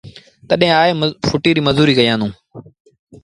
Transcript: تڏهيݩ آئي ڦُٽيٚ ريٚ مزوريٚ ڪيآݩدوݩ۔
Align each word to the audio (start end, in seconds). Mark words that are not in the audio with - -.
تڏهيݩ 0.49 0.77
آئي 0.81 0.91
ڦُٽيٚ 1.29 1.55
ريٚ 1.55 1.65
مزوريٚ 1.67 1.97
ڪيآݩدوݩ۔ 1.99 2.33